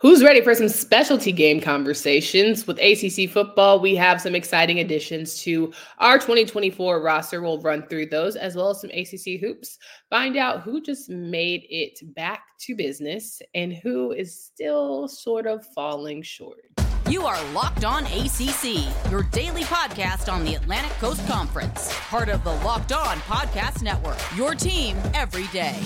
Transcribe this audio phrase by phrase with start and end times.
[0.00, 2.66] Who's ready for some specialty game conversations?
[2.66, 7.42] With ACC football, we have some exciting additions to our 2024 roster.
[7.42, 9.76] We'll run through those as well as some ACC hoops.
[10.08, 15.66] Find out who just made it back to business and who is still sort of
[15.74, 16.64] falling short.
[17.10, 22.42] You are Locked On ACC, your daily podcast on the Atlantic Coast Conference, part of
[22.42, 25.78] the Locked On Podcast Network, your team every day.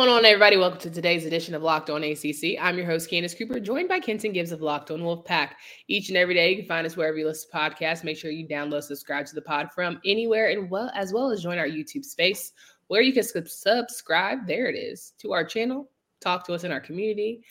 [0.00, 0.56] Going on, everybody?
[0.56, 2.56] Welcome to today's edition of Locked On ACC.
[2.58, 5.50] I'm your host, Candace Cooper, joined by Kenton Gibbs of Locked On Wolfpack.
[5.88, 8.02] Each and every day, you can find us wherever you listen to podcasts.
[8.02, 11.42] Make sure you download, subscribe to the pod from anywhere, and well, as well as
[11.42, 12.52] join our YouTube space
[12.86, 14.46] where you can subscribe.
[14.46, 15.90] There it is to our channel.
[16.22, 17.44] Talk to us in our community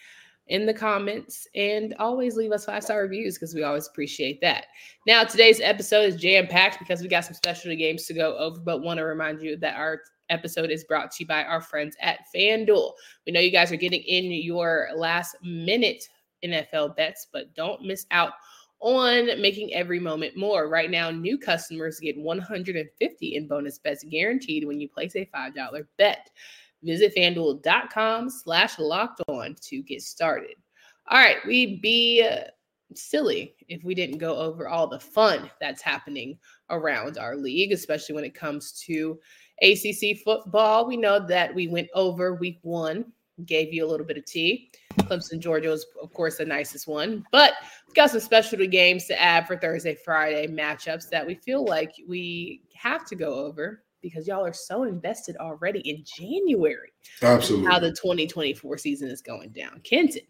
[0.48, 4.66] in the comments and always leave us five star reviews because we always appreciate that.
[5.06, 8.60] Now, today's episode is jam packed because we got some specialty games to go over,
[8.60, 11.96] but want to remind you that our episode is brought to you by our friends
[12.02, 12.94] at FanDuel.
[13.26, 16.04] We know you guys are getting in your last minute
[16.44, 18.34] NFL bets, but don't miss out
[18.80, 20.70] on making every moment more.
[20.70, 25.86] Right now, new customers get 150 in bonus bets guaranteed when you place a $5
[25.98, 26.30] bet.
[26.84, 30.56] Visit fanduel.com slash locked on to get started.
[31.08, 32.26] All right, we'd be
[32.96, 36.38] silly if we didn't go over all the fun that's happening
[36.70, 39.20] around our league, especially when it comes to
[39.62, 40.88] ACC football.
[40.88, 43.06] We know that we went over week one,
[43.46, 44.72] gave you a little bit of tea.
[45.00, 47.54] Clemson, Georgia was, of course, the nicest one, but
[47.88, 51.94] we've got some specialty games to add for Thursday, Friday matchups that we feel like
[52.08, 56.92] we have to go over because y'all are so invested already in January.
[57.22, 57.68] Absolutely.
[57.68, 59.82] How the 2024 season is going down.
[59.84, 60.22] Kenton,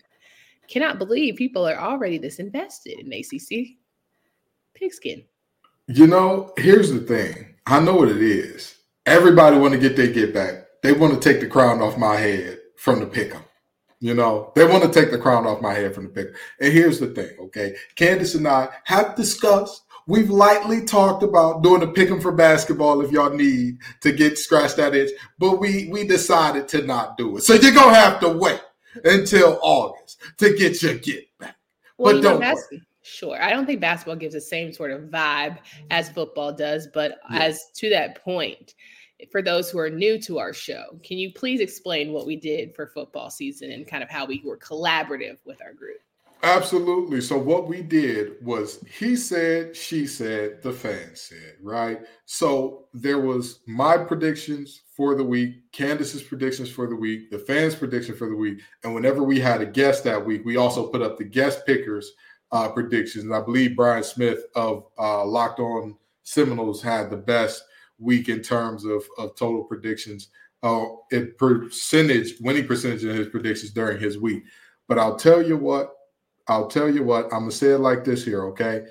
[0.69, 3.77] cannot believe people are already this invested in ACC
[4.75, 5.23] pigskin.
[5.87, 7.55] You know, here's the thing.
[7.65, 8.75] I know what it is.
[9.09, 10.53] Everybody want to get their get back.
[10.83, 13.43] They want to take the crown off my head from the pick'em.
[13.99, 16.35] You know, they want to take the crown off my head from the pick'em.
[16.61, 17.75] And here's the thing, okay?
[17.95, 23.01] Candace and I have discussed We've lightly talked about doing a pick 'em for basketball
[23.01, 27.37] if y'all need to get scratched that itch, but we we decided to not do
[27.37, 27.41] it.
[27.41, 28.59] So you're gonna have to wait
[29.05, 31.57] until August to get your get back.
[31.99, 32.55] Well, but don't know,
[33.03, 33.41] Sure.
[33.41, 35.59] I don't think basketball gives the same sort of vibe
[35.91, 37.43] as football does, but yeah.
[37.43, 38.73] as to that point,
[39.31, 42.73] for those who are new to our show, can you please explain what we did
[42.75, 45.97] for football season and kind of how we were collaborative with our group?
[46.41, 47.19] Absolutely.
[47.19, 51.99] So what we did was he said, she said, the fans said, right?
[52.25, 57.75] So there was my predictions for the week, Candace's predictions for the week, the fans'
[57.75, 61.01] prediction for the week, and whenever we had a guest that week, we also put
[61.01, 62.13] up the guest pickers
[62.51, 63.25] uh, predictions.
[63.25, 67.63] And I believe Brian Smith of uh, Locked On Seminoles had the best
[67.99, 70.29] week in terms of, of total predictions,
[70.63, 74.43] uh, in percentage, winning percentage in his predictions during his week.
[74.87, 75.93] But I'll tell you what,
[76.47, 78.85] I'll tell you what, I'm gonna say it like this here, okay?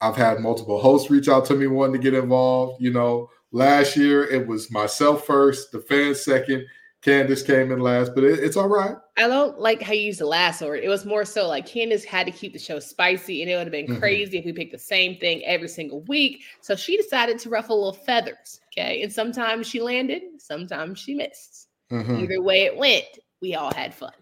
[0.00, 2.82] I've had multiple hosts reach out to me wanting to get involved.
[2.82, 6.66] You know, last year it was myself first, the fans second,
[7.04, 8.96] Candace came in last, but it, it's all right.
[9.18, 10.80] I don't like how you use the last word.
[10.82, 13.66] It was more so like Candace had to keep the show spicy, and it would
[13.66, 13.98] have been mm-hmm.
[13.98, 16.44] crazy if we picked the same thing every single week.
[16.62, 18.60] So she decided to ruffle a little feathers.
[18.72, 19.02] Okay.
[19.02, 21.68] And sometimes she landed, sometimes she missed.
[21.90, 22.16] Mm-hmm.
[22.16, 23.04] Either way it went,
[23.42, 24.12] we all had fun.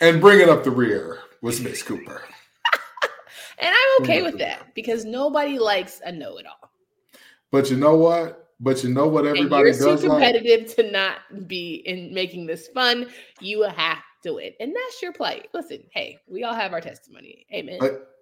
[0.00, 2.22] And bringing up the rear was Miss Cooper.
[3.58, 6.72] and I'm okay with that because nobody likes a know-it-all.
[7.52, 8.41] But you know what?
[8.62, 10.76] But you know what everybody and you're too competitive like?
[10.76, 13.08] to not be in making this fun.
[13.40, 15.42] You have to win, and that's your play.
[15.52, 17.44] Listen, hey, we all have our testimony.
[17.52, 17.80] Amen.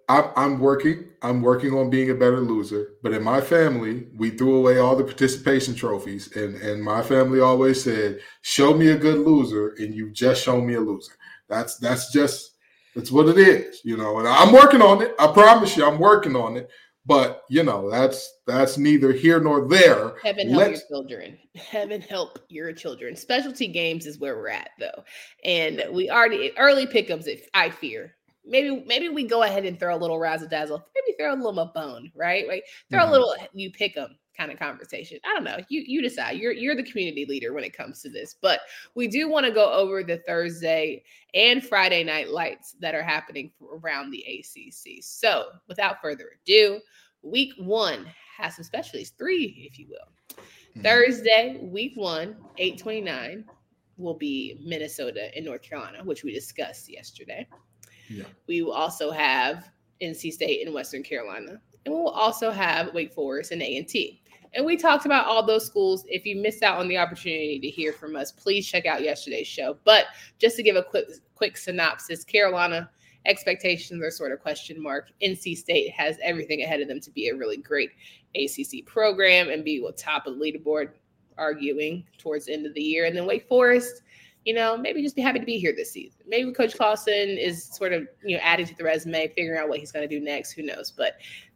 [0.09, 1.05] I, I'm working.
[1.21, 2.93] I'm working on being a better loser.
[3.03, 7.39] But in my family, we threw away all the participation trophies, and and my family
[7.39, 11.13] always said, "Show me a good loser, and you just show me a loser."
[11.47, 12.55] That's that's just
[12.95, 14.17] that's what it is, you know.
[14.17, 15.13] And I'm working on it.
[15.19, 16.69] I promise you, I'm working on it.
[17.05, 20.13] But you know, that's that's neither here nor there.
[20.21, 21.37] Heaven help Let's, your children.
[21.55, 23.15] Heaven help your children.
[23.15, 25.03] Specialty games is where we're at though.
[25.43, 28.15] And we already early pickups, if I fear.
[28.45, 30.85] Maybe maybe we go ahead and throw a little razzle dazzle.
[30.95, 32.45] Maybe throw a little bone, right?
[32.47, 32.63] Right.
[32.89, 33.09] Throw mm-hmm.
[33.09, 35.19] a little you pick them kind of conversation.
[35.25, 35.57] I don't know.
[35.69, 36.37] You you decide.
[36.37, 38.35] You're you're the community leader when it comes to this.
[38.41, 38.61] But
[38.95, 43.51] we do want to go over the Thursday and Friday night lights that are happening
[43.71, 45.03] around the ACC.
[45.03, 46.79] So, without further ado,
[47.21, 48.05] week 1
[48.37, 50.35] has some specialties, 3 if you will.
[50.35, 50.81] Mm-hmm.
[50.81, 53.45] Thursday, week 1, 829
[53.97, 57.47] will be Minnesota and North Carolina, which we discussed yesterday.
[58.09, 58.23] Yeah.
[58.47, 59.69] We will also have
[60.01, 63.77] NC State and Western Carolina, and we'll also have Wake Forest and A
[64.53, 66.05] and we talked about all those schools.
[66.07, 69.47] If you missed out on the opportunity to hear from us, please check out yesterday's
[69.47, 69.77] show.
[69.85, 70.05] But
[70.39, 72.89] just to give a quick quick synopsis, Carolina
[73.25, 75.09] expectations are sort of question mark.
[75.23, 77.91] NC State has everything ahead of them to be a really great
[78.35, 80.89] ACC program and be at top of the leaderboard,
[81.37, 83.05] arguing towards the end of the year.
[83.05, 84.01] And then Wake Forest,
[84.45, 86.19] you know, maybe just be happy to be here this season.
[86.27, 89.79] Maybe Coach Clawson is sort of you know adding to the resume, figuring out what
[89.79, 90.51] he's going to do next.
[90.51, 90.91] Who knows?
[90.91, 91.13] But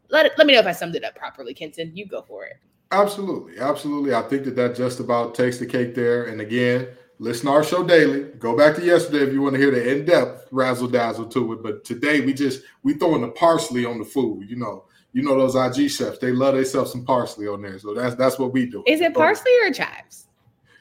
[0.09, 1.91] let let me know if I summed it up properly, Kenton.
[1.95, 2.57] You go for it.
[2.91, 4.13] Absolutely, absolutely.
[4.13, 6.25] I think that that just about takes the cake there.
[6.25, 6.87] And again,
[7.19, 8.23] listen to our show daily.
[8.39, 11.53] Go back to yesterday if you want to hear the in depth razzle dazzle to
[11.53, 11.63] it.
[11.63, 14.49] But today we just we throwing the parsley on the food.
[14.49, 16.19] You know, you know those IG chefs.
[16.19, 17.79] They love themselves some parsley on there.
[17.79, 18.83] So that's that's what we do.
[18.85, 20.27] Is it parsley or chives?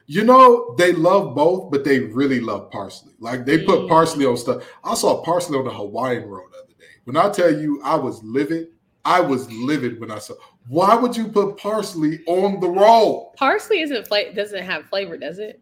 [0.06, 3.14] You know, they love both, but they really love parsley.
[3.18, 3.88] Like they put Mm.
[3.88, 4.62] parsley on stuff.
[4.84, 6.84] I saw parsley on the Hawaiian roll the other day.
[7.04, 8.68] When I tell you I was livid,
[9.06, 10.34] I was livid when I saw.
[10.68, 13.34] Why would you put parsley on the roll?
[13.36, 15.60] Parsley isn't fla- doesn't have flavor, does it?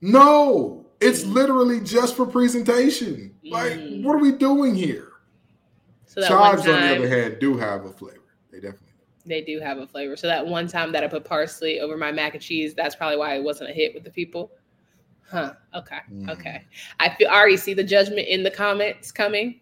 [0.00, 1.32] No, it's Mm.
[1.34, 3.34] literally just for presentation.
[3.44, 4.02] Like, Mm.
[4.02, 5.08] what are we doing here?
[6.06, 8.16] So that one Chives, on the other hand, do have a flavor.
[8.50, 8.86] They definitely do.
[9.26, 10.16] they do have a flavor.
[10.16, 13.18] So that one time that I put parsley over my mac and cheese, that's probably
[13.18, 14.50] why it wasn't a hit with the people.
[15.28, 15.52] Huh.
[15.74, 15.98] Okay.
[16.12, 16.28] Mm.
[16.30, 16.64] Okay.
[16.98, 19.60] I feel I already see the judgment in the comments coming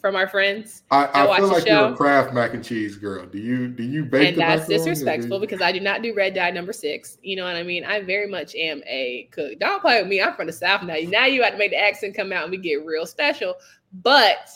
[0.00, 0.82] from our friends.
[0.90, 3.26] I, I feel the like you're a Kraft mac and cheese girl.
[3.26, 6.02] Do you do you bake and that's macaroni or do disrespectful because I do not
[6.02, 7.18] do red dye number six.
[7.22, 7.84] You know what I mean?
[7.84, 9.58] I very much am a cook.
[9.58, 10.20] Don't play with me.
[10.20, 10.96] I'm from the South now.
[11.08, 13.54] Now you have to make the accent come out and we get real special.
[14.02, 14.50] But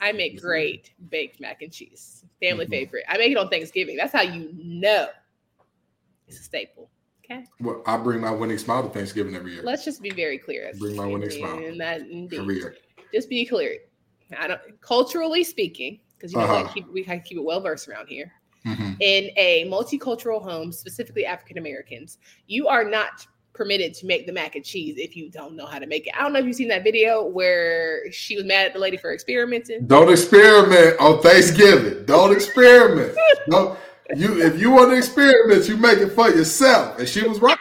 [0.00, 2.24] I make great baked mac and cheese.
[2.40, 2.70] Family Mhm.
[2.70, 3.04] favorite.
[3.08, 3.96] I make it on Thanksgiving.
[3.96, 5.08] That's how you know
[6.28, 6.90] it's a staple.
[7.24, 7.44] Okay.
[7.60, 9.62] Well, I bring my winning smile to Thanksgiving every year.
[9.62, 10.70] Let's just be very clear.
[10.78, 11.58] Bring my winning smile.
[11.58, 12.40] And that indeed.
[12.40, 12.76] Every year.
[13.12, 13.78] Just be clear.
[14.38, 16.62] I don't culturally speaking, because you know Uh-huh.
[16.64, 18.32] what, keep, we have to keep it well versed around here.
[18.66, 18.96] Mhm.
[19.00, 24.56] In a multicultural home, specifically African Americans, you are not permitted to make the mac
[24.56, 26.14] and cheese if you don't know how to make it.
[26.18, 28.96] I don't know if you've seen that video where she was mad at the lady
[28.96, 29.86] for experimenting.
[29.86, 32.04] Don't experiment on Thanksgiving.
[32.04, 33.16] Don't experiment.
[33.48, 33.78] Don't,
[34.16, 36.98] you if you want to experiment, you make it for yourself.
[36.98, 37.58] And she was right.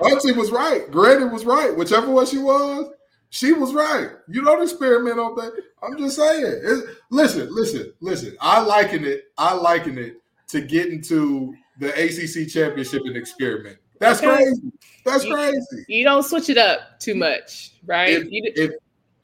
[0.00, 0.88] Auntie was right.
[0.90, 1.74] Granny was right.
[1.76, 2.92] Whichever one she was,
[3.32, 4.10] she was right.
[4.28, 5.52] You don't experiment on that.
[5.82, 6.44] I'm just saying.
[6.44, 8.36] It's- listen, listen, listen.
[8.42, 9.32] I liken it.
[9.38, 13.78] I liken it to getting to the ACC championship and experiment.
[13.98, 14.34] That's Okay.
[14.36, 14.72] crazy.
[15.06, 15.84] That's You- crazy.
[15.88, 18.10] You don't switch it up too much, right?
[18.10, 18.70] If, you, if,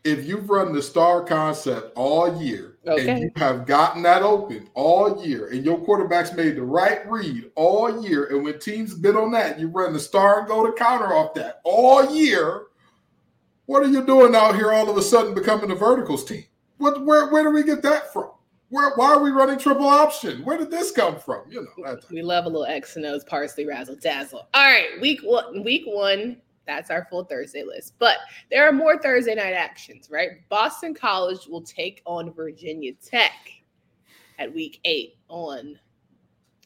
[0.04, 3.08] if you've run the star concept all year Okay.
[3.10, 7.50] and you have gotten that open all year and your quarterback's made the right read
[7.56, 10.72] all year and when teams bid on that you run the star and go to
[10.72, 12.67] counter off that all year
[13.68, 16.44] what are you doing out here all of a sudden becoming a verticals team
[16.78, 18.30] what where where do we get that from
[18.70, 22.22] where why are we running triple option where did this come from you know we
[22.22, 24.48] love a little X and O's parsley razzle dazzle.
[24.54, 26.38] All right, week one, week one.
[26.66, 27.94] That's our full Thursday list.
[27.98, 28.18] But
[28.50, 30.46] there are more Thursday night actions, right?
[30.50, 33.32] Boston College will take on Virginia Tech
[34.38, 35.78] at week eight on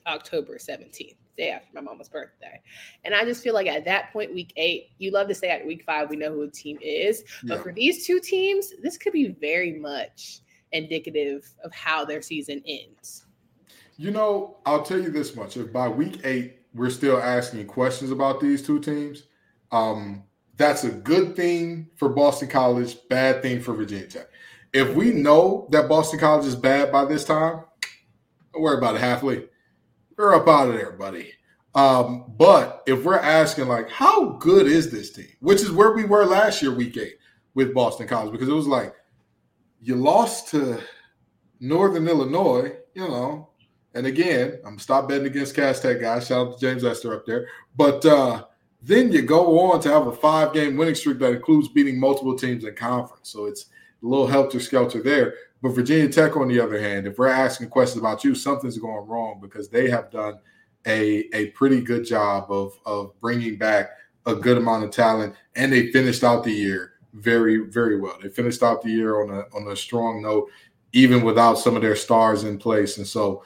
[0.06, 2.61] October 17th, day after my mama's birthday.
[3.05, 5.67] And I just feel like at that point, week eight, you love to say at
[5.67, 7.25] week five, we know who a team is.
[7.44, 7.62] But Yeah.
[7.62, 10.40] for these two teams, this could be very much
[10.73, 13.26] indicative of how their season ends.
[13.97, 18.11] You know, I'll tell you this much: if by week eight we're still asking questions
[18.11, 19.25] about these two teams,
[19.71, 20.25] um,
[20.57, 24.28] that's a good thing for Boston College, bad thing for Virginia Tech.
[24.73, 27.64] If we know that Boston College is bad by this time,
[28.52, 29.49] don't worry about it, Hafley.
[30.16, 31.33] We're up out of there, buddy.
[31.75, 35.28] Um, but if we're asking, like, how good is this team?
[35.40, 37.16] Which is where we were last year, week eight,
[37.54, 38.95] with Boston College, because it was like
[39.81, 40.81] you lost to
[41.61, 43.49] Northern Illinois, you know,
[43.95, 46.26] and again, I'm stop betting against Cass Tech guys.
[46.26, 47.49] Shout out to James Esther up there.
[47.76, 48.45] But uh,
[48.81, 52.37] then you go on to have a five game winning streak that includes beating multiple
[52.37, 53.31] teams in conference.
[53.31, 53.66] So it's
[54.02, 55.35] a little helter skelter there.
[55.62, 59.06] But Virginia Tech, on the other hand, if we're asking questions about you, something's going
[59.06, 60.38] wrong because they have done
[60.87, 63.90] a, a pretty good job of, of bringing back
[64.26, 68.16] a good amount of talent, and they finished out the year very, very well.
[68.23, 70.49] They finished out the year on a on a strong note,
[70.92, 72.99] even without some of their stars in place.
[72.99, 73.44] And so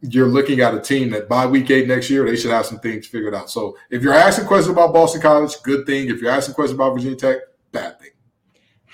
[0.00, 2.78] you're looking at a team that by week eight next year, they should have some
[2.78, 3.50] things figured out.
[3.50, 6.08] So if you're asking questions about Boston College, good thing.
[6.08, 7.38] If you're asking questions about Virginia Tech.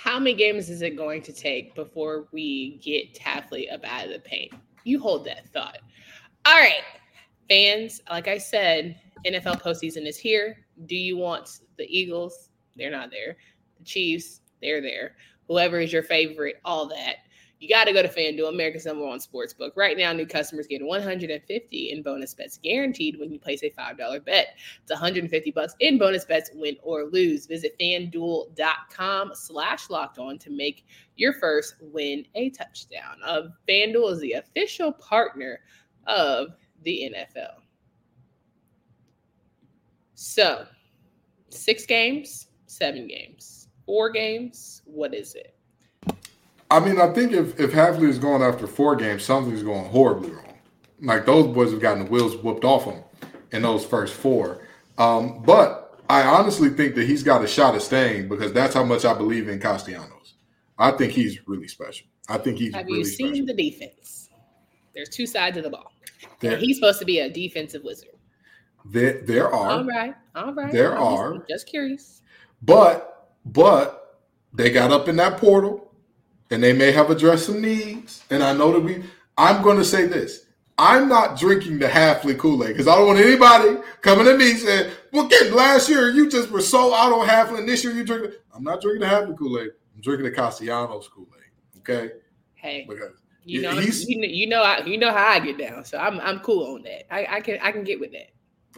[0.02, 4.12] How many games is it going to take before we get Hafley up out of
[4.12, 4.52] the paint?
[4.84, 5.78] You hold that thought.
[6.46, 6.82] All right,
[7.48, 10.64] fans, like I said, NFL postseason is here.
[10.86, 13.36] Do you want the Eagles they're not there.
[13.78, 15.16] The Chiefs, they're there.
[15.48, 17.16] Whoever is your favorite, all that.
[17.60, 19.74] You got to go to FanDuel, America's number one sports book.
[19.76, 24.24] Right now, new customers get 150 in bonus bets guaranteed when you place a $5
[24.24, 24.56] bet.
[24.80, 27.44] It's 150 bucks in bonus bets, win or lose.
[27.44, 30.86] Visit fanduel.com slash locked on to make
[31.16, 33.18] your first win a touchdown.
[33.22, 35.60] Uh, FanDuel is the official partner
[36.06, 37.60] of the NFL.
[40.14, 40.64] So,
[41.50, 44.80] six games, seven games, four games.
[44.86, 45.54] What is it?
[46.70, 50.30] I mean, I think if if Hafley is going after four games, something's going horribly
[50.30, 50.54] wrong.
[51.00, 53.02] Like those boys have gotten the wheels whooped off them
[53.52, 54.66] in those first four.
[54.98, 58.84] Um, but I honestly think that he's got a shot of staying because that's how
[58.84, 60.34] much I believe in Castellanos.
[60.78, 62.06] I think he's really special.
[62.28, 62.74] I think he's.
[62.74, 63.46] Have really you seen special.
[63.46, 64.28] the defense?
[64.94, 65.92] There's two sides of the ball.
[66.40, 68.10] There, he's supposed to be a defensive wizard.
[68.84, 69.70] There, there are.
[69.70, 70.72] All right, all right.
[70.72, 71.46] There I'm just- are.
[71.48, 72.22] Just curious.
[72.62, 74.20] But but
[74.52, 75.89] they got up in that portal
[76.50, 78.24] and they may have addressed some needs.
[78.30, 79.04] And I know that we
[79.38, 80.46] I'm gonna say this.
[80.76, 84.90] I'm not drinking the Hafley Kool-Aid because I don't want anybody coming to me saying,
[85.12, 88.02] well, again, last year you just were so out on Hafley, and this year you
[88.02, 88.32] drink.
[88.54, 89.70] I'm not drinking the Hafley Kool-Aid.
[89.94, 91.80] I'm drinking the Castellanos Kool-Aid.
[91.80, 92.12] Okay?
[92.54, 93.12] Hey, Because
[93.44, 96.20] you know, you know, you know, I, you know how I get down, so I'm
[96.20, 97.12] I'm cool on that.
[97.12, 98.30] I, I can I can get with that.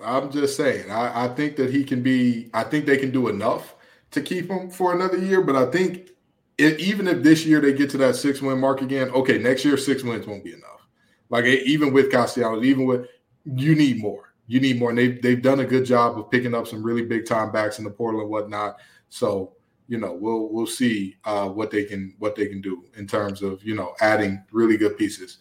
[0.03, 2.51] I'm just saying, I, I think that he can be.
[2.55, 3.75] I think they can do enough
[4.13, 5.43] to keep him for another year.
[5.43, 6.11] But I think
[6.59, 9.65] it, even if this year they get to that six win mark again, okay, next
[9.65, 10.87] year six wins won't be enough.
[11.31, 13.07] Like e- even with Castellanos, even with
[13.45, 14.35] you need more.
[14.47, 17.03] You need more, and they've they've done a good job of picking up some really
[17.03, 18.79] big time backs in the portal and whatnot.
[19.09, 19.55] So
[19.89, 23.43] you know we'll we'll see uh, what they can what they can do in terms
[23.43, 25.39] of you know adding really good pieces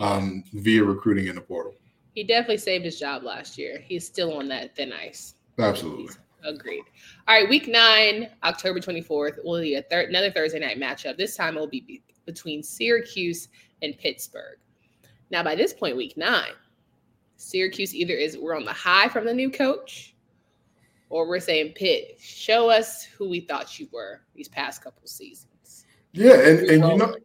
[0.00, 1.74] um, via recruiting in the portal.
[2.14, 3.82] He definitely saved his job last year.
[3.84, 5.34] He's still on that thin ice.
[5.58, 6.14] Absolutely.
[6.44, 6.84] Agreed.
[7.26, 11.16] All right, week nine, October 24th, will be a third another Thursday night matchup.
[11.16, 13.48] This time it will be be- between Syracuse
[13.82, 14.58] and Pittsburgh.
[15.30, 16.52] Now, by this point, week nine,
[17.36, 20.14] Syracuse either is we're on the high from the new coach,
[21.08, 25.86] or we're saying Pitt, show us who we thought you were these past couple seasons.
[26.12, 27.16] Yeah, and, and you know,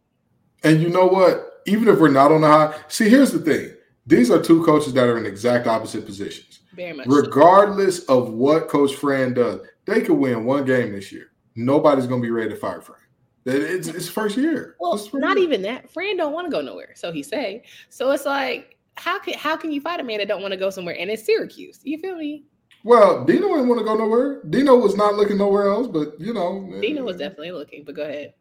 [0.64, 1.62] and you know what?
[1.66, 3.74] Even if we're not on the high, see, here's the thing:
[4.06, 6.60] these are two coaches that are in exact opposite positions.
[6.74, 7.06] Very much.
[7.06, 7.12] so.
[7.14, 11.32] Regardless of what Coach Fran does, they could win one game this year.
[11.56, 12.98] Nobody's going to be ready to fire Fran.
[13.46, 14.76] It's it's first year.
[14.78, 15.46] Well, first not year.
[15.46, 15.90] even that.
[15.90, 17.64] Fran don't want to go nowhere, so he say.
[17.88, 20.58] So it's like, how can how can you fight a man that don't want to
[20.58, 20.96] go somewhere?
[20.98, 21.80] And it's Syracuse.
[21.82, 22.44] You feel me?
[22.84, 24.42] Well, Dino didn't want to go nowhere.
[24.44, 27.94] Dino was not looking nowhere else, but you know, Dino was eh, definitely looking, but
[27.94, 28.34] go ahead.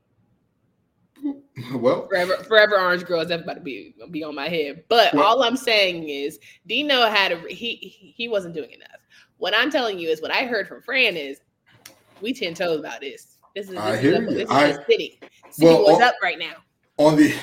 [1.75, 2.07] well.
[2.07, 4.83] Forever, forever orange girl is about to be be on my head.
[4.89, 7.75] But Well- all I'm saying is Dino had a he
[8.15, 9.01] he wasn't doing enough.
[9.37, 11.39] What I'm telling you is what I heard from Fran is
[12.21, 13.37] we ten toes about this.
[13.55, 14.29] This is this I is, hear up- you.
[14.31, 15.19] this is I- the city.
[15.51, 16.55] City Well, was all- up right now.
[16.97, 17.33] on the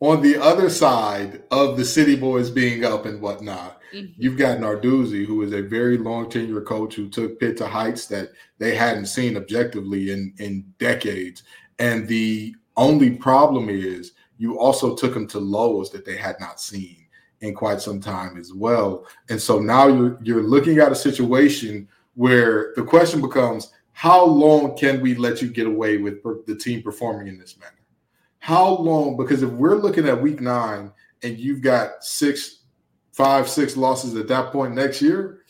[0.00, 4.12] on the other side of the city boys being up and whatnot, Mhm.
[4.18, 8.06] you've got Narduzzi, who is a very long tenure coach who took Pitt to heights
[8.06, 11.44] that they hadn't seen objectively in in decades.
[11.78, 16.60] And the only problem is you also took them to lows that they had not
[16.60, 17.06] seen
[17.40, 19.06] in quite some time as well.
[19.28, 24.76] And so now you're you're looking at a situation where the question becomes how long
[24.76, 27.72] can we let you get away with per- the team performing in this manner?
[28.38, 29.16] How long?
[29.16, 32.62] Because if we're looking at week nine and you've got six,
[33.12, 35.42] five, six losses at that point next year,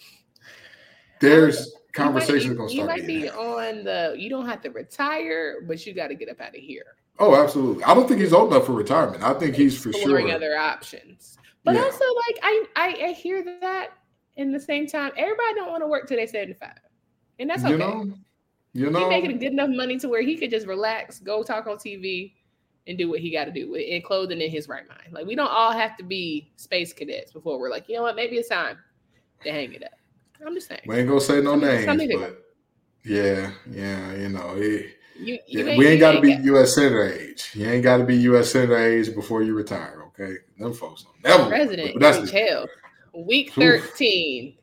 [1.20, 2.96] there's conversations going to start.
[2.96, 4.14] You might be on the.
[4.18, 6.96] You don't have to retire, but you got to get up out of here.
[7.18, 7.84] Oh, absolutely.
[7.84, 9.22] I don't think he's old enough for retirement.
[9.22, 10.00] I think he's for sure.
[10.02, 11.38] Exploring other options.
[11.64, 11.82] But Yeah.
[11.82, 13.90] also, like I, I, I hear that
[14.36, 16.78] in the same time, everybody don't want to work till they seventy five,
[17.38, 17.72] and that's okay.
[17.72, 18.14] You know,
[18.72, 21.66] you He know, making good enough money to where he could just relax, go talk
[21.66, 22.32] on TV,
[22.86, 25.12] and do what he got to do, and clothing in his right mind.
[25.12, 28.16] Like we don't all have to be space cadets before we're like, you know what,
[28.16, 28.78] maybe it's time
[29.44, 29.90] to hang it up.
[30.44, 30.80] I'm just saying.
[30.86, 32.42] we ain't gonna say no names, but
[33.04, 36.74] yeah, yeah, you know, it, You, you yeah, we ain't got to be U.S.
[36.74, 37.50] Senator age.
[37.54, 38.50] You ain't got to be U.S.
[38.50, 40.02] Senator age before you retire.
[40.08, 41.48] Okay, them folks don't never.
[41.48, 41.94] president.
[41.94, 42.66] But that's hell.
[43.14, 43.52] Week.
[43.52, 44.56] 13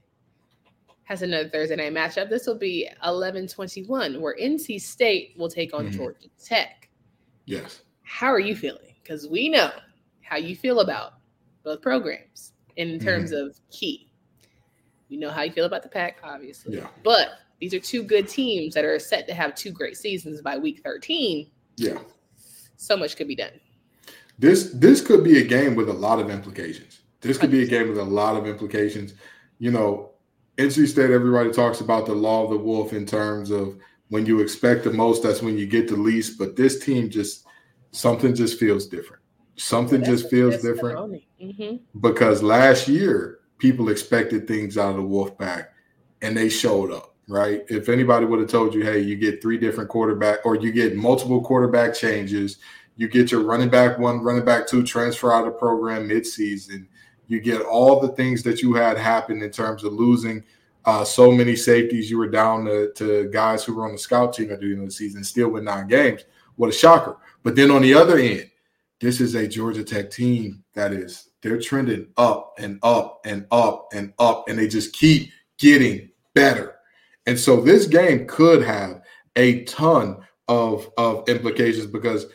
[1.04, 2.30] has another Thursday night matchup.
[2.30, 5.92] This will be 11-21, where NC State will take on Mhm.
[5.96, 6.90] Georgia Tech.
[7.46, 7.82] yes.
[8.04, 8.96] How are you feeling?
[9.04, 9.72] Because we know
[10.22, 11.14] how you feel about
[11.64, 13.06] both programs in Mm-hmm.
[13.06, 14.10] terms of key.
[15.10, 16.78] We know how you feel about the pack, obviously.
[16.78, 16.88] Yeah.
[17.04, 17.30] But
[17.60, 20.82] these are two good teams that are set to have two great seasons by week
[20.84, 21.50] 13.
[21.78, 22.00] Yeah.
[22.78, 23.60] So much could be done.
[24.38, 27.02] This this could be a game with a lot of implications.
[27.22, 29.14] This could be a game with a lot of implications.
[29.58, 30.12] You know,
[30.58, 34.40] NC State, everybody talks about the law of the wolf in terms of when you
[34.40, 36.40] expect the most, that's when you get the least.
[36.40, 37.46] But this team just
[37.92, 39.22] something just feels different.
[39.58, 45.02] Something That's- just feels different hmm because last year people expected things out of the
[45.02, 45.68] Wolfpack
[46.22, 47.64] and they showed up, right?
[47.70, 50.98] If anybody would have told you, hey, you get three different quarterback or you get
[50.98, 52.58] multiple quarterback changes,
[52.98, 56.88] you get your running back one, running back two transfer out of the program midseason,
[57.28, 60.44] you get all the things that you had happen in terms of losing
[60.86, 62.10] uh, so many safeties.
[62.10, 64.80] You were down to, to guys who were on the scout team at the end
[64.80, 66.26] of the season, still win nine games.
[66.56, 67.18] What a shocker.
[67.44, 68.50] But then on the other end,
[69.00, 73.90] this is a Georgia Tech team that is they're trending up and up and up
[73.94, 76.79] and up, and they just keep getting better.
[77.30, 79.04] And so this game could have
[79.36, 80.18] a ton
[80.48, 82.26] of, of implications because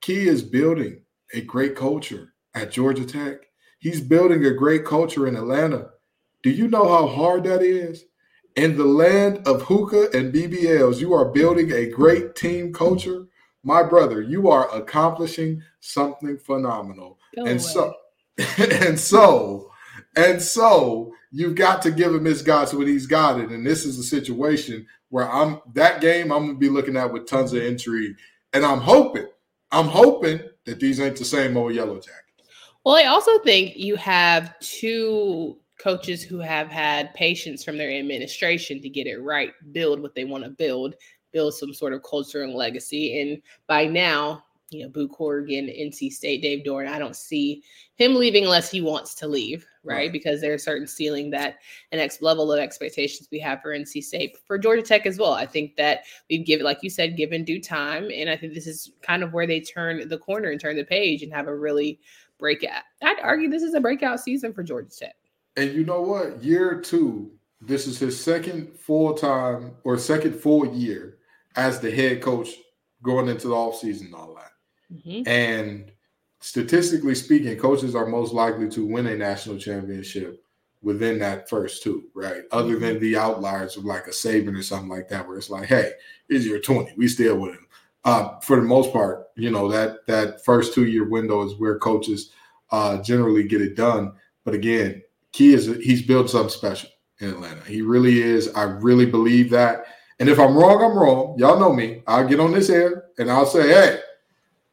[0.00, 1.02] Key is building
[1.34, 3.40] a great culture at Georgia Tech.
[3.78, 5.90] He's building a great culture in Atlanta.
[6.42, 8.06] Do you know how hard that is?
[8.56, 13.26] In the land of hookah and BBLs, you are building a great team culture.
[13.62, 17.18] My brother, you are accomplishing something phenomenal.
[17.36, 17.58] Go and away.
[17.58, 17.94] so
[18.86, 19.67] and so
[20.18, 23.50] and so you've got to give him his guts when he's got it.
[23.50, 27.28] And this is a situation where I'm that game I'm gonna be looking at with
[27.28, 28.16] tons of intrigue.
[28.52, 29.28] And I'm hoping,
[29.70, 32.50] I'm hoping that these ain't the same old yellow jackets.
[32.84, 38.82] Well, I also think you have two coaches who have had patience from their administration
[38.82, 40.96] to get it right, build what they want to build,
[41.32, 43.20] build some sort of culture and legacy.
[43.20, 47.62] And by now, you know, Boo Corrigan, NC State, Dave Doeren, I don't see
[47.96, 49.96] him leaving unless he wants to leave, right?
[49.96, 50.12] Right.
[50.12, 51.58] Because there's a certain ceiling that
[51.92, 55.32] an next level of expectations we have for NC State, for Georgia Tech as well.
[55.32, 58.10] I think that we've given, like you said, given due time.
[58.12, 60.84] And I think this is kind of where they turn the corner and turn the
[60.84, 62.00] page and have a really
[62.38, 62.82] breakout.
[63.02, 65.16] I'd argue this is a breakout season for Georgia Tech.
[65.56, 66.42] And you know what?
[66.42, 71.18] Year two, this is his second full time or second full year
[71.56, 72.50] as the head coach
[73.02, 74.52] going into the offseason and all that.
[74.94, 75.26] Mhm.
[75.26, 75.92] And
[76.40, 80.42] statistically speaking, coaches are most likely to win a national championship
[80.82, 82.42] within that first two, right?
[82.52, 85.68] Other than the outliers of like a Saban or something like that, where it's like,
[85.68, 85.92] hey,
[86.28, 87.66] is your 20, we still winning.
[88.04, 91.78] Uh, for the most part, you know, that that first two year window is where
[91.78, 92.30] coaches
[92.70, 94.12] uh, generally get it done.
[94.44, 97.62] But again, Key is he's built something special in Atlanta.
[97.64, 98.48] He really is.
[98.54, 99.86] I really believe that.
[100.20, 101.36] And if I'm wrong, I'm wrong.
[101.38, 102.02] Y'all know me.
[102.06, 104.00] I'll get on this air and I'll say, hey,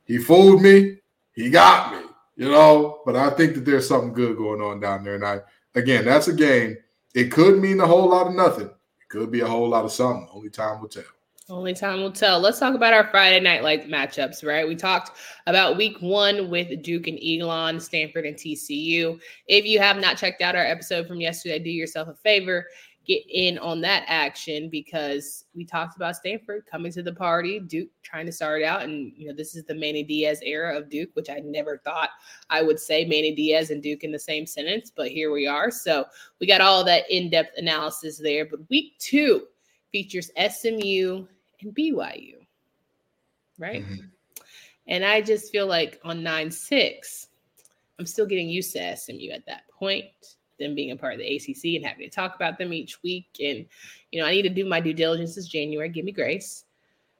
[0.06, 0.98] he fooled me.
[1.36, 3.02] He got me, you know.
[3.06, 5.16] But I think that there's something good going on down there.
[5.16, 5.42] And I,
[5.76, 6.78] again, that's a game.
[7.14, 8.68] It could mean a whole lot of nothing.
[8.68, 10.28] It could be a whole lot of something.
[10.34, 11.04] Only time will tell.
[11.48, 12.40] Only time will tell.
[12.40, 14.68] Let's talk about our Friday night like matchups, right?
[14.68, 19.20] We talked about week one with Duke and Elon, Stanford and TCU.
[19.48, 22.66] If you have not checked out our episode from yesterday, do yourself a favor,
[23.06, 27.90] get in on that action because we talked about Stanford coming to the party, Duke
[28.04, 31.10] trying to start out, and you know this is the Manny Diaz era of Duke,
[31.14, 32.10] which I never thought
[32.50, 35.72] I would say Manny Diaz and Duke in the same sentence, but here we are.
[35.72, 36.06] So
[36.40, 38.46] we got all that in-depth analysis there.
[38.46, 39.48] But week two
[39.92, 41.26] features SMU
[41.62, 42.46] and BYU,
[43.58, 43.84] right?
[43.84, 44.10] Mhm.
[44.88, 47.28] And I just feel like on 9 6,
[47.98, 51.36] I'm still getting used to SMU at that point, them being a part of the
[51.36, 53.28] ACC and having to talk about them each week.
[53.40, 53.66] And,
[54.12, 55.90] you know, I need to do my due diligence this January.
[55.90, 56.66] Give me grace.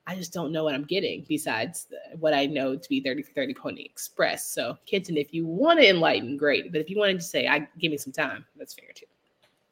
[0.08, 3.24] I just don't know what I'm getting besides the, what I know to be 30
[3.24, 4.48] for 30 Pony Express.
[4.48, 6.72] So, Kenton, if you want to enlighten, great.
[6.72, 9.08] But if you wanted to say, I give me some time, that's fair too.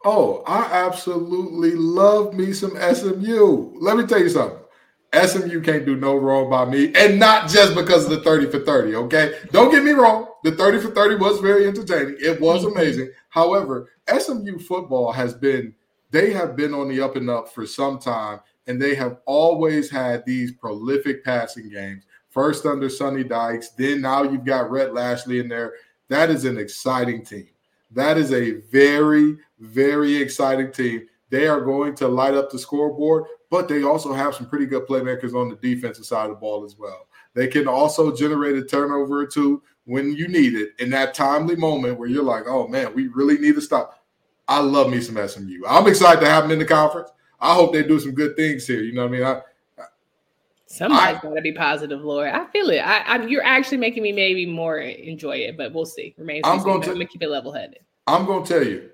[0.06, 3.73] Oh, I absolutely love me some SMU.
[3.80, 4.60] Let me tell you something.
[5.13, 8.60] SMU can't do no wrong by me, and not just because of the 30 for
[8.60, 9.39] 30, okay?
[9.52, 10.28] Don't get me wrong.
[10.43, 12.17] The 30 for 30 was very entertaining.
[12.19, 12.71] It was Mhm.
[12.71, 13.12] amazing.
[13.30, 15.76] However, SMU football has been,
[16.12, 19.89] they have been on the up and up for some time, and they have always
[19.89, 22.04] had these prolific passing games.
[22.30, 25.73] First under Sonny Dykes, then now you've got Rhett Lashlee in there.
[26.10, 27.49] That is an exciting team.
[27.91, 31.08] That is a very, very exciting team.
[31.30, 34.88] They are going to light up the scoreboard, but they also have some pretty good
[34.88, 37.06] playmakers on the defensive side of the ball as well.
[37.36, 41.56] They can also generate a turnover or two when you need it in that timely
[41.56, 44.04] moment where you're like, oh man, we really need to stop.
[44.48, 45.62] I love me some SMU.
[45.68, 47.12] I'm excited to have them in the conference.
[47.39, 48.82] I hope they do some good things here.
[48.82, 49.24] You know what I mean?
[49.24, 49.42] I,
[50.66, 52.30] Somebody's got to be positive, Lord.
[52.30, 52.80] I feel it.
[52.80, 56.16] I, I, you're actually making me maybe more enjoy it, but we'll see.
[56.18, 56.42] Remains.
[56.44, 57.82] I'm going to- keep it level headed.
[58.08, 58.89] I'm going to tell you,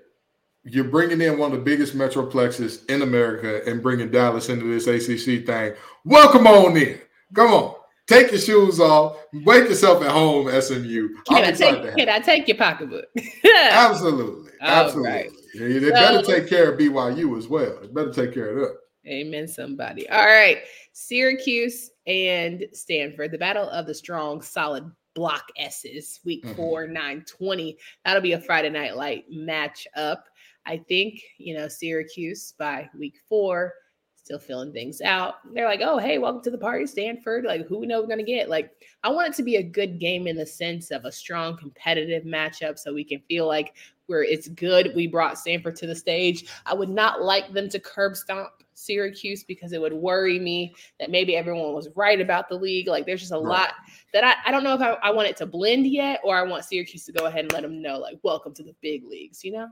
[0.64, 4.86] you're bringing in one of the biggest metroplexes in America and bringing Dallas into this
[4.86, 5.74] ACC thing.
[6.04, 7.00] Welcome on in.
[7.34, 7.74] Come on.
[8.06, 9.18] Take your shoes off.
[9.32, 11.14] Wake yourself at home, SMU.
[11.28, 11.96] Can I take?
[11.96, 13.06] Can I take your pocketbook?
[13.70, 14.50] Absolutely.
[14.60, 15.10] Absolutely.
[15.10, 15.30] right.
[15.54, 17.78] They better take care of BYU as well.
[17.80, 18.76] They better take care of them.
[19.06, 20.08] Amen, somebody.
[20.10, 20.58] All right.
[20.92, 26.54] Syracuse and Stanford, the battle of the strong, solid block S's, week mm-hmm.
[26.54, 27.78] four, 920.
[28.04, 30.24] That'll be a Friday night light match up.
[30.66, 33.72] I think, you know, Syracuse by week four,
[34.16, 35.36] still filling things out.
[35.52, 37.44] They're like, oh, hey, welcome to the party, Stanford.
[37.44, 38.50] Like, who we know we're going to get?
[38.50, 38.70] Like,
[39.02, 42.24] I want it to be a good game in the sense of a strong competitive
[42.24, 43.74] matchup so we can feel like
[44.06, 44.92] where it's good.
[44.94, 46.46] We brought Stanford to the stage.
[46.66, 51.10] I would not like them to curb stomp Syracuse because it would worry me that
[51.10, 52.88] maybe everyone was right about the league.
[52.88, 53.44] Like there's just a right.
[53.44, 53.74] lot
[54.12, 56.42] that I, I don't know if I, I want it to blend yet or I
[56.42, 59.44] want Syracuse to go ahead and let them know, like, welcome to the big leagues,
[59.44, 59.68] you know?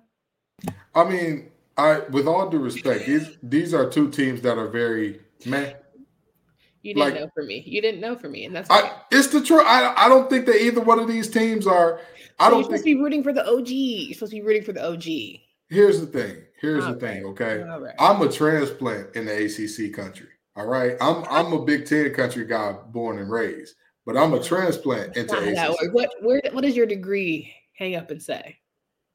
[0.95, 5.21] I mean, I with all due respect, these these are two teams that are very
[5.47, 5.75] man.
[6.83, 7.63] You didn't like, know for me.
[7.67, 9.65] You didn't know for me, and that's I, it's the truth.
[9.67, 12.01] I I don't think that either one of these teams are.
[12.39, 12.59] I so don't.
[12.59, 13.69] You're supposed think, to be rooting for the OG.
[13.69, 15.05] You're supposed to be rooting for the OG.
[15.69, 16.43] Here's the thing.
[16.61, 17.15] Here's all the right.
[17.15, 17.25] thing.
[17.27, 17.95] Okay, right.
[17.99, 20.29] I'm a transplant in the ACC country.
[20.57, 23.75] All right, I'm I'm a Big Ten country guy, born and raised,
[24.07, 25.93] but I'm a transplant into ACC.
[25.93, 28.59] What where what does your degree hang up and say?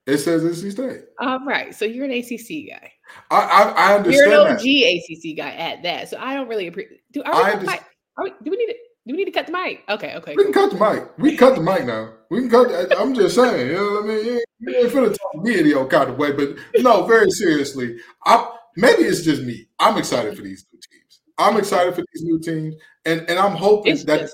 [0.05, 1.01] It says NC State.
[1.19, 2.91] All right, so you're an ACC guy.
[3.31, 4.31] I I, I understand.
[4.31, 5.01] You're an OG that.
[5.09, 6.09] ACC guy at that.
[6.09, 7.01] So I don't really appreciate.
[7.11, 8.75] Do, we, are we, do we need to?
[9.05, 9.83] Do we need to cut the mic?
[9.89, 10.33] Okay, okay.
[10.35, 11.17] We can cut the mic.
[11.17, 12.13] We can cut the mic now.
[12.29, 12.97] We can cut.
[12.97, 13.67] I'm just saying.
[13.67, 14.25] You know what I mean?
[14.59, 17.97] You ain't, finna talk video kind of way, but no, very seriously.
[18.25, 19.67] I maybe it's just me.
[19.79, 21.21] I'm excited for these new teams.
[21.37, 24.29] I'm excited for these new teams, and and I'm hoping it's that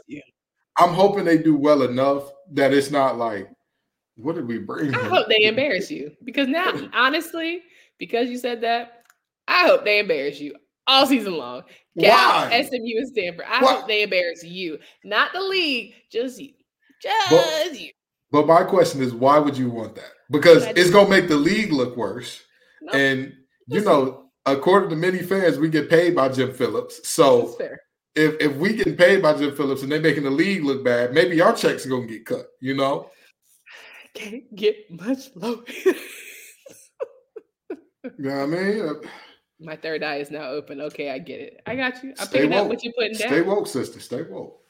[0.78, 3.50] I'm hoping they do well enough that it's not like
[4.22, 4.94] what did we bring?
[4.94, 7.62] I hope they embarrass you because now, honestly,
[7.98, 9.04] because you said that,
[9.48, 10.56] I hope they embarrass you
[10.88, 11.64] all season long.
[12.00, 12.64] Cal, Why?
[12.64, 13.46] SMU, and Stanford.
[13.48, 13.74] I Why?
[13.74, 16.54] hope they embarrass you, not the league, just you,
[17.02, 17.92] just but, you.
[18.32, 20.12] But my question is, why would you want that?
[20.30, 22.42] Because it's gonna make the league look worse,
[22.82, 22.96] nope.
[22.96, 23.34] and
[23.68, 27.08] you know, according to many fans, we get paid by Jim Phillips.
[27.08, 27.58] So
[28.16, 31.14] if if we get paid by Jim Phillips and they're making the league look bad,
[31.14, 32.48] maybe our checks are gonna get cut.
[32.60, 33.10] You know
[34.20, 35.64] can't get much lower.
[38.18, 38.82] Yeah, I mean?
[38.82, 38.94] Uh,
[39.60, 40.82] My third eye is now open.
[40.82, 41.62] Okay, I get it.
[41.66, 42.14] I got you.
[42.20, 42.64] I'm picking woke.
[42.64, 43.28] up what you're putting down.
[43.28, 44.00] Stay woke, sister.
[44.00, 44.62] Stay woke.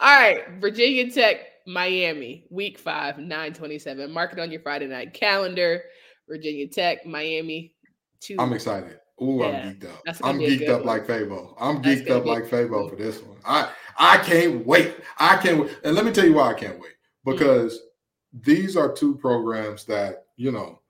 [0.00, 0.44] All right.
[0.60, 4.10] Virginia Tech, Miami, week five, 927.
[4.10, 5.82] Mark it on your Friday night calendar.
[6.28, 7.74] Virginia Tech, Miami.
[8.20, 8.36] Two.
[8.38, 8.98] I'm excited.
[9.22, 10.16] Ooh, yeah, I'm geeked up.
[10.22, 10.86] I'm geeked up one.
[10.86, 11.54] like Fabo.
[11.58, 13.36] I'm geeked up like Fabo for this one.
[13.44, 14.94] I I can't wait.
[15.18, 15.78] I can't wait.
[15.84, 16.92] And let me tell you why I can't wait.
[17.26, 17.32] Mm.
[17.32, 17.86] Because mm-hmm
[18.32, 20.80] these are two programs that, you know,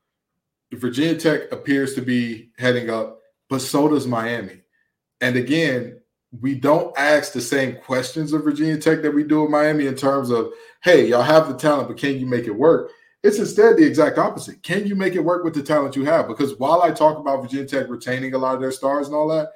[0.72, 4.62] Virginia Tech appears to be heading up, but so does Miami.
[5.20, 6.00] And again,
[6.40, 9.96] we don't ask the same questions of Virginia Tech that we do in Miami in
[9.96, 12.92] terms of, hey, y'all have the talent, but can you make it work?
[13.22, 14.62] It's instead the exact opposite.
[14.62, 16.29] Can you make it work with the talent you have?
[16.29, 19.29] Because while I talk about Virginia Tech retaining a lot of their stars and all
[19.29, 19.50] that,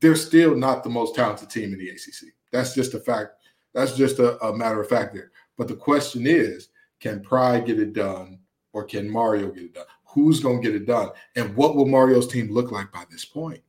[0.00, 2.32] they're still not the most talented team in the ACC.
[2.50, 3.34] That's just a fact.
[3.72, 5.30] That's just a, a matter of fact there.
[5.56, 6.68] But the question is,
[7.04, 8.38] can Pry get it done
[8.72, 9.84] or can Mario get it done?
[10.06, 11.10] Who's going to get it done?
[11.36, 13.60] And what will Mario's team look like by this point?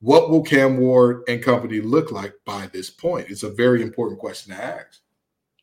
[0.00, 3.30] What will Cam Ward and company look like by this point?
[3.30, 5.00] It's a very important question to ask.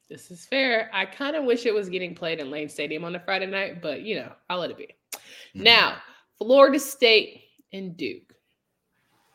[0.09, 0.89] This is fair.
[0.91, 3.79] I kind of wish it was getting played in Lane Stadium on a Friday night,
[3.79, 4.95] but you know, I'll let it be.
[5.13, 5.63] Mm-hmm.
[5.63, 5.97] Now,
[6.39, 8.33] Florida State and Duke.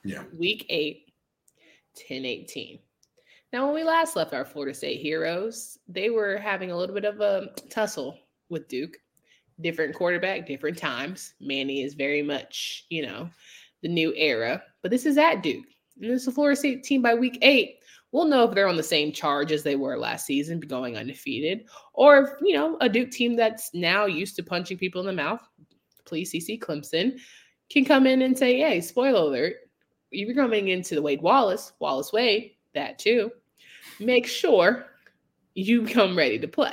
[0.02, 0.24] Yeah.
[0.36, 1.12] Week eight,
[2.08, 2.80] 10 18.
[3.54, 7.04] Now, when we last left our Florida State heroes, they were having a little bit
[7.04, 8.96] of a tussle with Duke.
[9.60, 11.34] Different quarterback, different times.
[11.40, 13.30] Manny is very much, you know,
[13.80, 14.60] the new era.
[14.82, 15.66] But this is at Duke.
[16.00, 17.76] And this is a Florida State team by week eight.
[18.10, 21.68] We'll know if they're on the same charge as they were last season, going undefeated,
[21.92, 25.12] or if, you know, a Duke team that's now used to punching people in the
[25.12, 25.48] mouth,
[26.06, 27.20] please CC Clemson,
[27.70, 29.54] can come in and say, hey, spoiler alert,
[30.10, 33.30] you're coming into the Wade Wallace, Wallace Wade, that too
[34.00, 34.86] make sure
[35.54, 36.72] you come ready to play.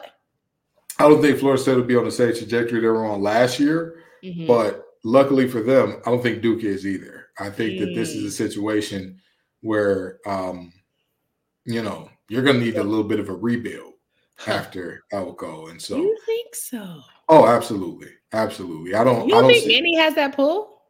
[1.00, 3.60] I don't think Florida State will be on the same trajectory they were on last
[3.60, 4.46] year, mm-hmm.
[4.46, 7.28] but luckily for them, I don't think Duke is either.
[7.40, 7.80] I think mm.
[7.80, 8.48] that this is a mm.
[8.48, 9.20] situation
[9.62, 10.74] where, um,
[11.66, 13.94] you know, you're going to need a little bit of a rebuild
[14.48, 17.02] after Elko, and so you think so?
[17.30, 18.96] Oh, absolutely, absolutely.
[18.96, 19.28] I don't.
[19.28, 20.82] You I don't think Manny has that pull?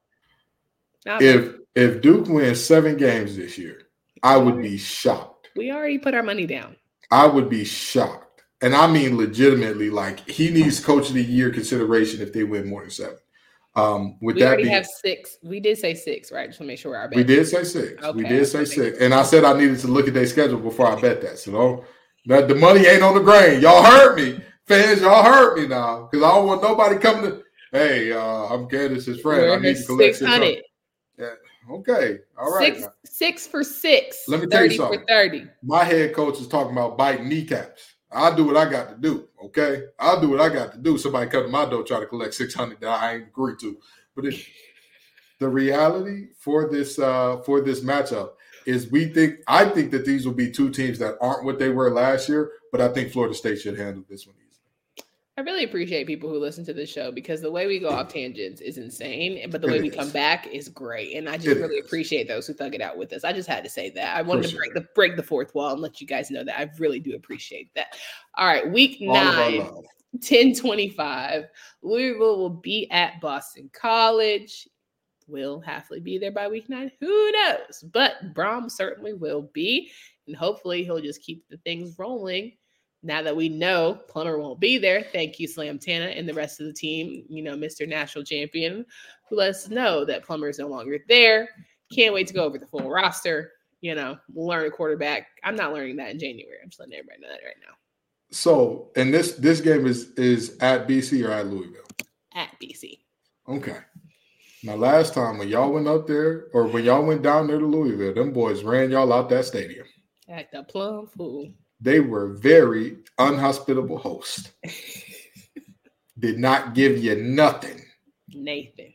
[1.06, 3.84] Not if if Duke wins seven games this year,
[4.24, 5.31] I would be shocked.
[5.56, 6.76] We already put our money down.
[7.12, 8.44] I would be shocked.
[8.62, 12.68] And I mean legitimately, like he needs coach of the year consideration if they win
[12.68, 13.18] more than seven.
[13.74, 15.38] Um, with we that already have six.
[15.42, 16.48] We did say six, right?
[16.48, 17.10] Just to make sure our.
[17.14, 18.04] We did say six.
[18.04, 18.16] Okay.
[18.16, 19.00] We did say six.
[19.00, 21.40] And I said I needed to look at their schedule before I bet that.
[21.40, 21.84] So don't
[22.26, 23.62] that the money ain't on the grain.
[23.62, 24.44] Y'all heard me.
[24.68, 26.08] Fans, y'all heard me now.
[26.12, 29.42] Because I don't want nobody coming to hey, uh, I'm Candace's friend.
[29.42, 30.62] We're I need to collect 600.
[31.18, 31.28] Yeah.
[31.70, 32.20] Okay.
[32.38, 32.76] All right.
[32.78, 34.24] Six, six for six.
[34.28, 35.00] Let me tell you something.
[35.00, 35.48] for 30.
[35.64, 37.96] My head coach is talking about biting kneecaps.
[38.12, 39.28] I'll do what I got to do.
[39.46, 39.84] Okay.
[40.00, 40.98] I'll do what I got to do.
[40.98, 43.78] Somebody come to my door try to collect 600 that I ain't agreed to.
[44.16, 44.46] But it,
[45.40, 48.32] the reality for this uh for this matchup
[48.66, 51.70] is we think I think that these will be two teams that aren't what they
[51.70, 54.36] were last year, but I think Florida State should handle this one.
[55.42, 58.10] I really appreciate people who listen to this show because the way we go off
[58.10, 59.96] tangents is insane, but the way It we is.
[59.96, 61.16] come back is great.
[61.16, 61.86] And I just It really is.
[61.88, 63.24] appreciate those who thug it out with us.
[63.24, 64.16] I just had to say that.
[64.16, 66.60] I wanted to break the break the fourth wall and let you guys know that
[66.60, 67.98] I really do appreciate that.
[68.38, 69.68] All right, week All nine.
[70.12, 71.46] 1025.
[71.82, 74.68] Louisville will be at Boston College.
[75.28, 76.92] Will Hafley be there by week nine?
[77.00, 77.84] Who knows?
[77.92, 79.90] But Brohm certainly will be.
[80.28, 82.52] And hopefully he'll just keep the things rolling.
[83.04, 86.60] Now that we know Plummer won't be there, thank you, Slam Tana, and the rest
[86.60, 87.88] of the team, you know, Mr.
[87.88, 88.86] National Champion,
[89.30, 91.50] who lets us know that Plummer is no longer there.
[91.94, 93.52] Can't wait to go over the full roster.
[93.82, 95.28] You know, learn a quarterback.
[95.44, 96.58] I'm not learning that in January.
[96.62, 97.74] I'm just letting everybody know that right now
[98.30, 101.82] So, and this this game is is at BC or at Louisville.
[102.36, 103.00] at BC.
[103.50, 103.78] Okay.
[104.64, 107.66] Now, last time when y'all went up there, or when y'all went down there to
[107.66, 109.88] Louisville, them boys ran y'all out that stadium.
[110.30, 111.52] Act a plum fool.
[111.82, 114.52] They were very unhospitable hosts.
[116.20, 117.82] Did not give you nothing.
[118.30, 118.94] Nathan.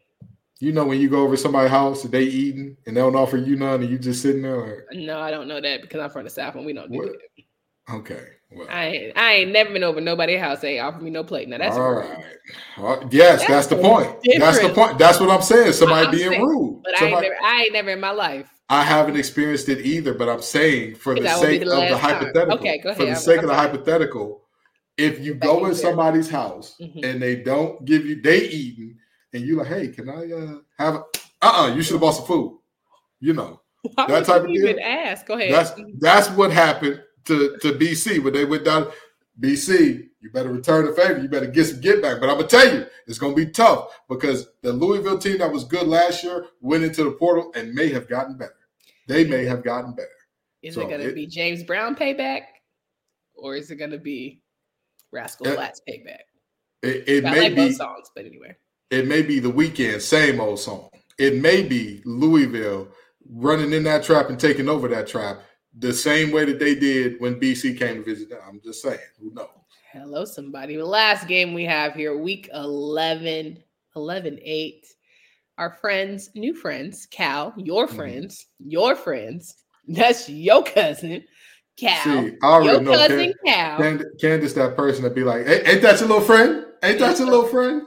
[0.60, 3.36] You know when you go over somebody's house and they eating and they don't offer
[3.36, 6.10] you none and you just sitting there like, No, I don't know that because I'm
[6.10, 7.06] from the South and we don't do What?
[7.12, 7.44] that.
[7.90, 10.60] Okay, well, I ain't, I ain't never been over nobody's house.
[10.60, 11.48] They offer me no plate.
[11.48, 12.24] Now that's all right.
[12.78, 14.16] Well, yes, that's, That's the point.
[14.38, 14.98] That's the point.
[14.98, 15.72] That's what I'm saying.
[15.72, 16.82] Somebody I'm being saying, rude.
[16.84, 18.48] But I ain't Somebody- never, I ain't never in my life.
[18.68, 21.66] I haven't experienced it either, but I'm saying for the That will be sake the
[21.66, 22.00] of the last time.
[22.14, 22.96] hypothetical, Okay, go ahead.
[22.96, 23.68] for the I'm- sake I'm of the sorry.
[23.68, 24.42] hypothetical,
[24.96, 27.04] if you go in somebody's house Mhm.
[27.04, 28.96] and they don't give you, they eating,
[29.32, 30.94] and you like, hey, can I uh, have?
[30.96, 31.02] A,
[31.42, 32.58] uh-uh, you should have bought some food.
[33.20, 33.60] You know,
[33.94, 34.76] Why That type of deal?
[34.82, 35.26] ask?
[35.26, 35.52] Go ahead.
[35.52, 38.90] that's that's what happened to to BC when they went down.
[39.38, 41.18] BC, you better return the favor.
[41.18, 42.20] You better get some get back.
[42.20, 45.64] But I'm gonna tell you, it's gonna be tough because the Louisville team that was
[45.64, 48.56] good last year went into the portal and may have gotten better.
[49.08, 50.08] They may have gotten better.
[50.62, 52.42] is so it going to it- be James Brown payback,
[53.34, 54.40] or is it going to be
[55.12, 56.20] Rascal Flatts payback?
[56.82, 58.56] It, it may like be both songs, but anyway.
[58.90, 60.90] it may be the weekend, same old song.
[61.18, 62.88] It may be Louisville
[63.28, 65.40] running in that trap and taking over that trap
[65.78, 68.40] the same way that they did when BC came to visit them.
[68.46, 69.48] I'm just saying, who knows?
[69.92, 70.76] Hello, somebody.
[70.76, 73.62] The last game we have here, week 11,
[73.94, 74.86] 11 8.
[75.58, 77.96] Our friends, new friends, Cal, your Mhm.
[77.96, 79.54] friends, your friends.
[79.88, 81.24] That's your cousin,
[81.78, 82.02] Cal.
[82.02, 83.78] See, I already your know cousin, Cal.
[83.78, 86.66] Can- Candace, that person that be like, ain't that your little friend?
[86.82, 87.82] Ain't that your little friend?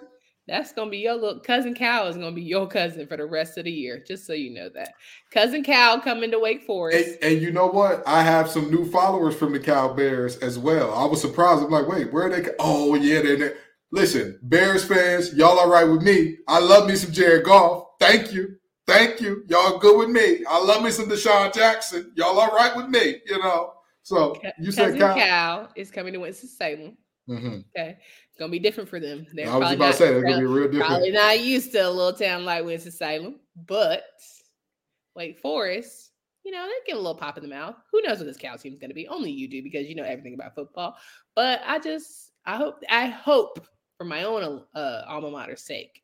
[0.50, 3.58] That's gonna be your little cousin Cal is gonna be your cousin for the rest
[3.58, 4.94] of the year, just so you know that.
[5.32, 7.18] Cousin Cal coming to Wake Forest.
[7.22, 8.04] And, and you know what?
[8.08, 10.94] I have some new followers from the Cal Bears as well.
[10.94, 11.64] I was surprised.
[11.64, 12.50] I'm like, wait, where are they?
[12.60, 13.58] Oh, yeah, they're there.
[13.92, 16.38] Listen, Bears fans, y'all all right with me?
[16.48, 17.86] I love me some Jared Goff.
[18.00, 18.56] Thank you.
[18.86, 19.44] Thank you.
[19.48, 20.44] Y'all good with me.
[20.50, 22.12] I love me some DeSean Jackson.
[22.16, 23.74] Y'all all right with me, you know?
[24.02, 25.16] So you said cousin Cal.
[25.16, 26.98] Cal is coming to Winston Salem.
[27.30, 27.64] Mhm.
[27.76, 28.00] Okay,
[28.40, 29.28] gonna be different for them.
[29.34, 30.88] They're I was about to say, that's gonna be real different.
[30.88, 34.04] probably not used to a little town like Winston Salem, but
[35.16, 36.12] Wake Forest,
[36.44, 37.76] you know, they get a little pop in the mouth.
[37.92, 39.08] Who knows what this Cal team's gonna be?
[39.08, 40.96] Only you do because you know everything about football.
[41.36, 46.02] But I just, I hope, I hope for my own uh, alma mater's sake,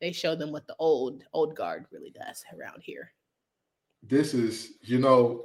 [0.00, 3.12] they show them what the old old guard really does around here.
[4.02, 5.44] this is, you know,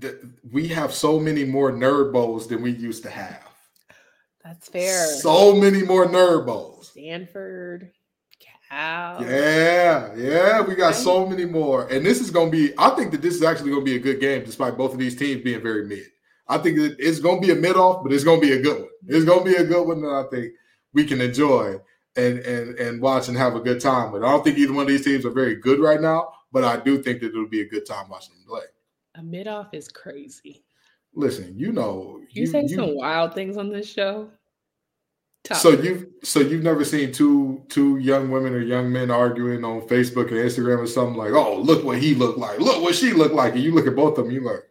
[0.00, 0.16] th-
[0.50, 3.51] we have so many more nerd bowls than we used to have.
[4.44, 5.06] That's fair.
[5.06, 6.88] So many more nerd bowls.
[6.88, 7.92] Stanford,
[8.40, 9.22] Cal.
[9.22, 11.86] Yeah, yeah, we got so many more.
[11.88, 13.96] And this is going to be, I think that this is actually going to be
[13.96, 16.06] a good game, despite both of these teams being very mid.
[16.48, 18.52] I think that it's going to be a mid off, but it's going to be
[18.52, 18.90] a good one.
[19.06, 20.52] It's going to be a good one that I think
[20.92, 21.76] we can enjoy
[22.16, 24.22] and and and watch and have a good time with.
[24.22, 26.76] I don't think either one of these teams are very good right now, but I
[26.76, 28.62] do think that it'll be a good time watching them play.
[29.14, 30.64] A mid off is crazy.
[31.14, 34.30] Listen, you know, You, say some wild things on this show.
[35.44, 39.64] Top So you've so you've never seen two two young women or young men arguing
[39.64, 42.94] on Facebook or Instagram or something like, oh, look what he looked like, look what
[42.94, 44.62] she looked like, and you look at both of them, you like,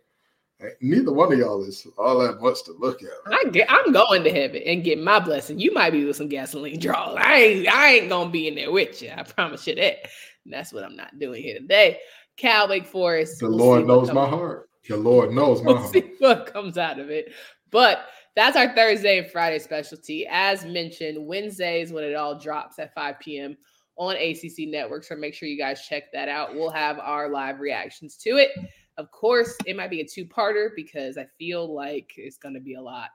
[0.59, 3.09] "Hey, neither one of y'all is all that much to look at.
[3.27, 5.59] I get, I'm going to heaven and get my blessing.
[5.59, 7.17] You might be with some gasoline draws.
[7.19, 9.11] I ain't I ain't gonna be in there with you.
[9.15, 10.07] I promise you that.
[10.45, 11.99] And that's what I'm not doing here today.
[12.37, 13.41] Cal Wake Forest.
[13.41, 14.69] The we'll Lord knows my heart.
[14.87, 17.33] The Lord knows We'll see what comes out of it.
[17.69, 20.27] But that's our Thursday and Friday specialty.
[20.29, 23.57] As mentioned, Wednesday is when it all drops at 5 p.m.
[23.97, 25.03] on ACC Network.
[25.03, 26.53] So make sure you guys check that out.
[26.53, 28.51] We'll have our live reactions to it.
[28.97, 32.59] Of course, it might be a two parter because I feel like it's going to
[32.59, 33.09] be a lot.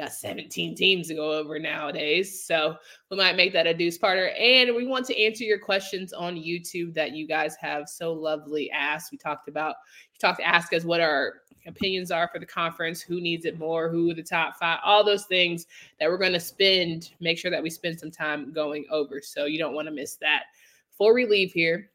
[0.00, 2.42] Got 17 teams to go over nowadays.
[2.42, 2.76] So
[3.10, 4.32] we might make that a deuce parter.
[4.40, 8.70] And we want to answer your questions on YouTube that you guys have so lovely
[8.70, 9.12] asked.
[9.12, 9.74] We talked about,
[10.14, 13.58] you talked to ask us what our opinions are for the conference, who needs it
[13.58, 15.66] more, who are the top five, all those things
[15.98, 19.20] that we're going to spend, make sure that we spend some time going over.
[19.20, 20.44] So you don't want to miss that.
[20.92, 21.90] Before we leave here,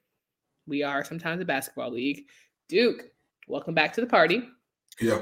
[0.68, 2.28] we are sometimes a basketball league.
[2.68, 3.06] Duke,
[3.48, 4.48] welcome back to the party.
[5.02, 5.22] Yeah.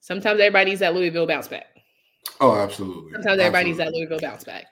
[0.00, 1.77] Sometimes everybody needs that Louisville bounce back.
[2.40, 3.12] Oh, absolutely.
[3.12, 4.66] Sometimes everybody needs that Louisville bounce back.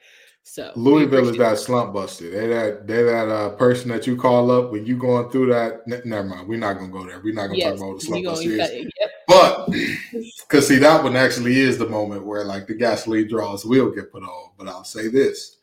[0.49, 2.31] So Louisville is that slump buster.
[2.31, 5.83] They that they that uh, person that you call up when you going through that.
[5.91, 6.47] N- never mind.
[6.47, 7.21] We're not gonna go there.
[7.21, 8.51] We're not gonna yes, talk about the slump buster.
[8.51, 8.93] Yep.
[9.27, 9.67] But
[10.13, 14.13] because see, that one actually is the moment where like the gasoline draws will get
[14.13, 14.51] put on.
[14.57, 15.57] But I'll say this: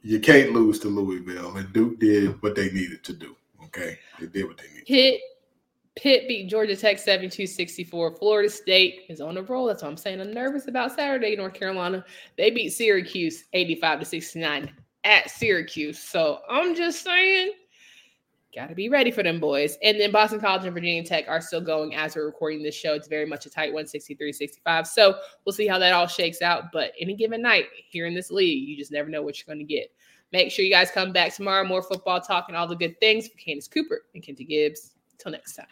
[0.00, 3.36] you can't lose to Louisville, and Duke did what they needed to do.
[3.66, 4.88] Okay, they did what they needed.
[4.88, 5.20] Hit
[5.96, 8.16] Pitt beat Georgia Tech 72 64.
[8.16, 9.66] Florida State is on a roll.
[9.66, 10.20] That's what I'm saying.
[10.20, 12.04] I'm nervous about Saturday, North Carolina.
[12.36, 14.72] They beat Syracuse 85 to 69
[15.04, 15.98] at Syracuse.
[15.98, 17.52] So I'm just saying,
[18.54, 19.78] got to be ready for them boys.
[19.84, 22.94] And then Boston College and Virginia Tech are still going as we're recording this show.
[22.94, 24.88] It's very much a tight one, 63 65.
[24.88, 26.72] So we'll see how that all shakes out.
[26.72, 29.64] But any given night here in this league, you just never know what you're going
[29.64, 29.92] to get.
[30.32, 31.64] Make sure you guys come back tomorrow.
[31.64, 34.90] More football talk and all the good things for Candace Cooper and Kenton Gibbs.
[35.12, 35.66] Until next time.